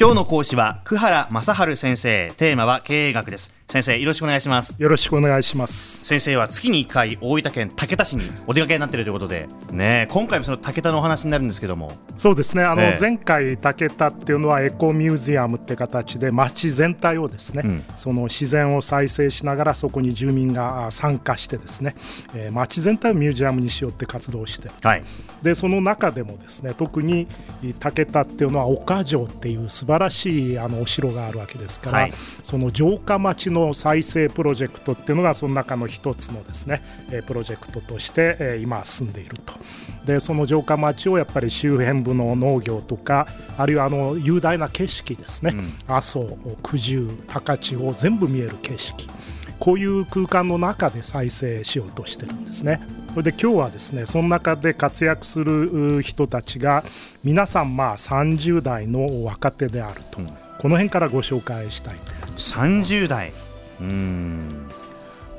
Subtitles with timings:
[0.00, 2.32] 今日の講師は久原正治先生。
[2.36, 3.57] テーマは経営学です。
[3.70, 4.74] 先生よろしくお願いします。
[4.78, 6.06] よろしくお願いします。
[6.06, 9.46] 先生は月に1回大分県竹田市にお出かけになっているということで。
[9.70, 11.92] ね今回もその竹田のお話になるんですけども。
[12.16, 12.62] そうですね。
[12.62, 21.94] あの、前回竹田っていうのはエコミュージアムって形で町全体をですね、うん、その自然を再生しながらそこに住民が参加してですね、
[22.34, 25.04] えー、町全体をミュージアムにしようって活動をして、はい、
[25.42, 27.26] でその中でもですね特に
[27.80, 36.82] 竹田っていうのは岡城っていう素晴らしいあのお城があるわけですから、はい、その城下町の再生プロジェクトっていうのがその中の一つのですね
[37.26, 39.54] プロジェクトとして今進んでいると。
[40.04, 49.06] でその城下町をやっぱり周辺部の農業とかあるいはあの雄大な景色ですね、うん、阿蘇九十高千穂全部見える景色。
[49.58, 52.80] こういう空間の中で再生しようとしてるんですね。
[53.10, 56.84] それで今日はですねその中で活躍する人たちが
[57.24, 60.32] 皆さんまあ30代の若手であると、うん、こ
[60.68, 63.32] の辺からご紹介したいと30代
[63.80, 64.68] うん。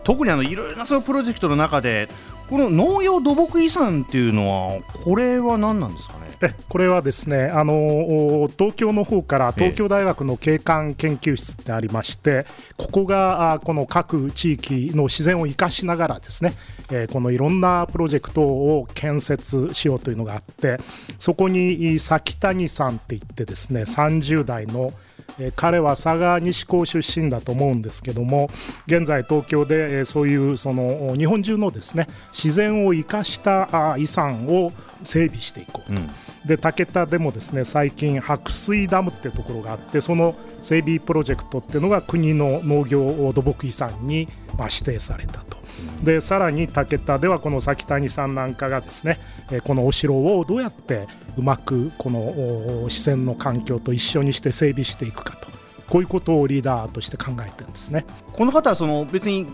[0.03, 2.07] 特にあのいろいろなそのプロジェクトの中で
[2.49, 12.45] この農業土木遺産っていうのはこれは何なんですかえこれはですねあの東京の方から東京大学の景観研究室ってありまして、
[12.77, 16.53] ここがこの各地域の自然を生かしながらですね、
[16.91, 20.77] えこのいろんなプロジェクトを建設しようというのがあって
[21.17, 24.93] そこに崎谷さんって言ってですね30代の
[25.39, 28.49] え彼は佐賀西高出身だと思うんですけども
[28.87, 34.71] 現在東京で、えそういうその日本中のですね自然を生かした遺産を
[35.03, 36.01] 整備していこうと。
[36.01, 36.09] うん
[36.45, 45.58] で武田でもですね最近白水ダムっていうところがあってその整備プロジェクトっていうのが国の農業土木遺産にまあ指定されたと。
[46.03, 49.19] でさらに武田ではこの崎谷さんなんかがですね
[49.65, 55.49] このお城をどうやってうまくこの自然の環境と一緒にして整備していくかと。
[55.89, 58.05] こういうことをリーダーとして考えてるんですね。
[58.31, 59.47] この方はその別に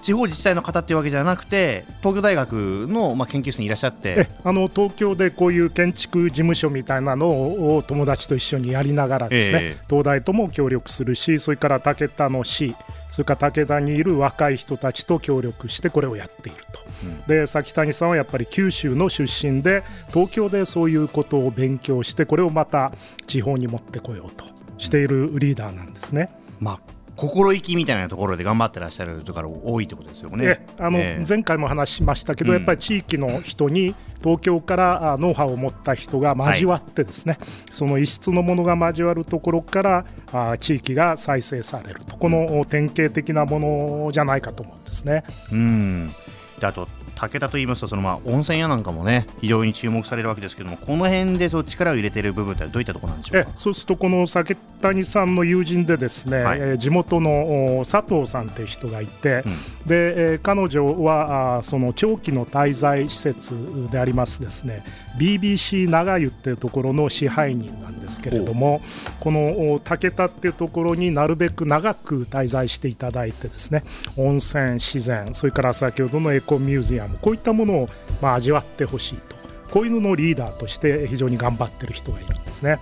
[0.00, 4.28] 地方自治体の方っていうわけじゃなくて東京大学のまあ研究室にいらっしゃって。
[4.44, 12.74] あの東京でこういう建築事務所みたいなのを友達と一緒にやりながらですね、えー、東大とも協力するしそれから武田の市
[13.10, 22.92] それから武田にいる若い人たちと協力してこれをやっていると、うん、で崎谷さんはやっぱり九州の出身で東京でそういうことを勉強してこれをまた
[23.26, 24.44] 地方に持ってこようと
[24.78, 26.30] しているリーダーなんですね。
[26.58, 30.66] まあ心意気みたいなところで頑張ってらっしゃるところ多いってことですよね。
[30.78, 43.60] あの、えー、前回も話しましたけど、うん、やっぱり地域の人に東京からノウハウを持った人が交わってですね、はい、その異質のものが交わるところからあ地域が再生されるとこの典型的なも
[44.06, 45.24] のじゃないかと思うんですね。
[45.52, 46.10] うん
[46.58, 46.86] であと
[47.20, 53.50] 武田と言いますとそのまあ温泉屋なんかもね非常に注目されるわけですけどもこの辺でそう力を入れている部分ってどういったところなんでしょうか？
[53.54, 59.52] そうするとこの酒谷さんの友人でですね、はい、え地元の佐藤さんという人がいて、うん、
[59.86, 64.84] で、えー、彼女はあその長期の滞在施設でありますですね
[65.18, 68.80] BBC 長湯っていうところの支配人なんですけれども
[69.20, 73.84] この武田っていうところになるべく長く滞在していただいてですね
[74.16, 77.88] 温泉自然それから先ほどのエコミュージアムこういったものを
[78.20, 79.40] まあ味わってほしいと。
[79.70, 82.78] こういうののリーダーとして非常に頑張ってる人がいるんですね。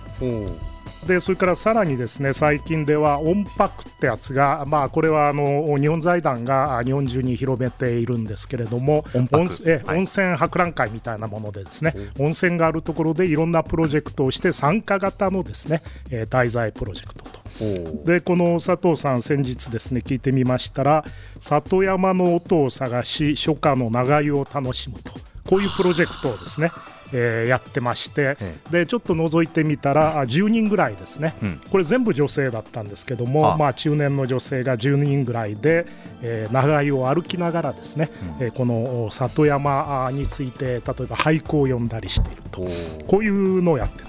[1.07, 17.39] でそれからさらにですね最近では音泊ってやつが、まあ、これはあの日本財団が日本中に広めているんですけれども温え、はい、温泉博覧会みたいなものでですね温泉があるところでいろんなプロジェクトをして参加型のですね、えー、滞在プロジェクトと。
[18.05, 21.03] でこの佐藤さん先日ですね聞いてみましたら
[21.41, 25.11] 里山の音を探し初夏の長湯を楽しむと。
[25.49, 26.71] こういうプロジェクトをですね
[27.13, 28.37] えー、やってまして、
[28.71, 35.85] でちょっと覗いてみたら10人ぐらいですね、うん、これ全部女性だったんですけどもまあ、中年の女性が10人ぐらいで、
[36.21, 38.09] えー、長居を歩きながらですね、
[38.39, 42.59] うん、えー、この里山について例えば俳句を読んだりしていると。
[43.07, 44.08] こういうのをやってた。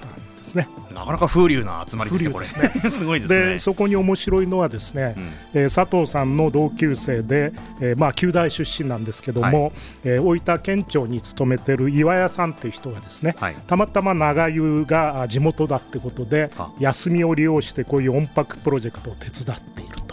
[0.51, 0.67] ですね。
[0.93, 2.45] なかなか風流な集まりですね、これ。
[2.45, 3.57] ね すごいですね。
[3.57, 9.71] そこに面白いのはですね、うん、えー、佐藤さんの同級生で、えー、まあ旧大出身なんですけども、はい、
[10.03, 20.11] えー、大分県庁に勤めてる岩屋さんっていう人がですね、はい、たまたま長湯が地元だってことで、休みを利用してこういう音泊プロジェクトを手伝っていると。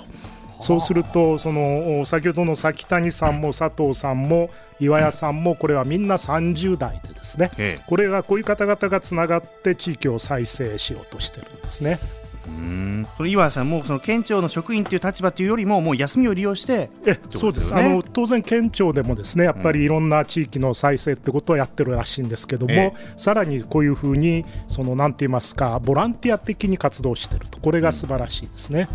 [0.60, 11.98] そうするとその先ほどの崎谷さんも佐藤さんも岩屋さんもこれはみんな30代でですね、これがこういう方々がつながって地域を再生しようとしてるんですね。
[12.46, 13.06] うん。
[13.16, 27.58] その岩井さんもその県庁の職員という立場というよりももう休みを利用してえそうです、あの当然県庁でもですねやっぱりいろんな地域の再生ってことをやってるらしいんですけども、ええ、さらにこういうふうにそのなんて言いますかボランティア的に活動してると。
[27.60, 28.88] これが素晴らしいですね。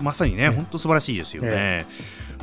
[0.00, 1.48] まさにね、本当素晴らしいですよね。
[1.52, 1.84] え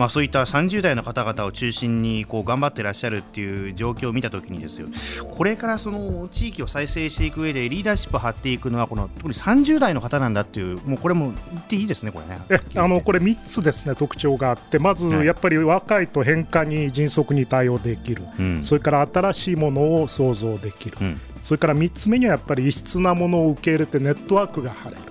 [0.02, 4.88] まあ、そういった30代の方々を中心にこう頑張ってらっしゃるっていう状況を見たときにですよ
[5.30, 12.64] これからその地域を再生していく上でリーダーシップを張っていくのはこの特に30代の方なんだっていうもうこれも言っていいですねこれね。
[12.78, 25.11] あのこれ3つですね特徴があってまずやっぱり若いと変化に迅速に対応できる、うん、それから新しいものを創造できる、うん、それから3つ目にはやっぱり異質なものを受け入れてネットワークが張れる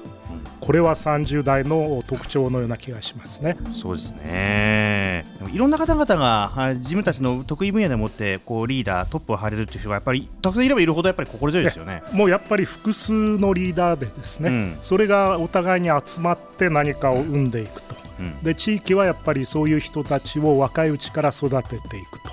[0.70, 3.56] これは30代の特徴のような気がしますね。
[3.74, 5.26] そうですね。
[5.52, 12.04] いろんな方々が自分たちの得意分野でもってこうリーダートップを張れるという人がやっぱりたくさんいればいるほどやっぱり心強いですよね。
[12.12, 22.30] もうやっぱり複数のリーダーでですね、うん、それがお互いに集まって何かを生んでいくと、うん、で地域はやっぱりそういう人たちを若いうちから育てていくと。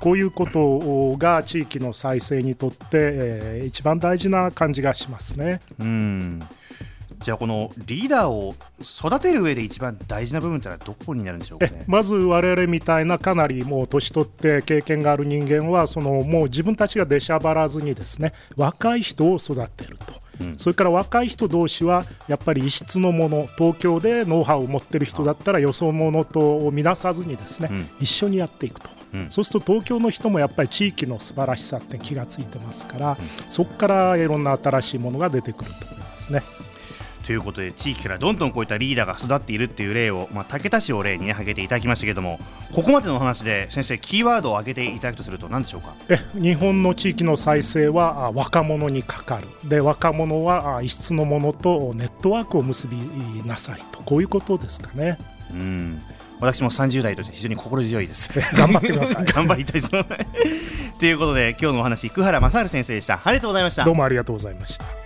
[0.00, 5.60] こういうことが地域の再生にとって、えー、一番大事な感じがしますね。
[5.78, 6.42] うん
[7.20, 20.26] じゃあこのリーダーを育てる上で一番大事な部分というのはどこになるんでしょうか、ね、まず我々みたいなかなりもう年取って経験がある人間はそのもう自分たちが出しゃばらずにですね若い人を育てると。
[20.38, 33.16] うん、それから若い人同士はやっぱり異質のもの東京でノウハウを持ってる人だったらよそ者と見なさずにですね、うん、一緒にやっていくと、うん、そうすると東京の人もやっぱり地域の素晴らしさって気がついてますから、
[33.48, 36.42] そこからいろんな新しいものが出てくると思いますね。
[37.26, 42.38] ということで地域からどんどんこういったリーダーが育っているっていう例を、まあ、竹田市を例に、ね、挙げていただきましたけれども
[42.72, 45.92] ここまでの話で先生キーワードを挙げていただくとすると何でしょうか？
[46.08, 52.96] え日本の地域の再生は若者にかかるで若者は異質のものとネットワークを結び
[53.44, 55.18] なさいとこういうことですかね。
[55.50, 56.02] うん
[56.38, 58.30] 私も30代として非常に心強いです。
[58.54, 59.24] 頑張ってください。
[59.32, 59.90] 頑張りたいです。
[61.00, 63.20] ということで今日のお話、久原正治先生でした。
[63.24, 63.84] ありがとうございました。
[63.84, 65.05] どうもありがとうございました。